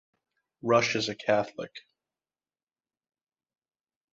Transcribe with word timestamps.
Rush 0.63 0.95
is 0.95 1.09
a 1.09 1.15
Catholic. 1.15 1.85